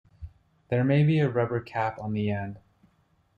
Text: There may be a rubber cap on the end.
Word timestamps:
There 0.69 0.83
may 0.83 1.03
be 1.03 1.19
a 1.19 1.29
rubber 1.29 1.61
cap 1.61 1.99
on 1.99 2.13
the 2.13 2.31
end. 2.31 2.57